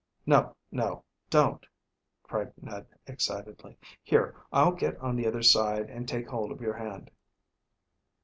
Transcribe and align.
"No, 0.25 0.55
no, 0.71 1.03
don't," 1.29 1.63
cried 2.23 2.53
Ned 2.59 2.87
excitedly. 3.05 3.77
"Here, 4.01 4.35
I'll 4.51 4.71
get 4.71 4.97
on 4.97 5.15
the 5.15 5.27
other 5.27 5.43
side, 5.43 5.91
and 5.91 6.07
take 6.09 6.27
hold 6.27 6.51
of 6.51 6.59
your 6.59 6.73
hand." 6.73 7.11